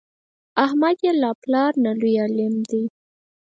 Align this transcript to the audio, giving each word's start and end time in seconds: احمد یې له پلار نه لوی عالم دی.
احمد 0.65 0.97
یې 1.05 1.11
له 1.21 1.29
پلار 1.41 1.71
نه 1.85 1.91
لوی 1.99 2.13
عالم 2.23 2.55
دی. 2.69 2.83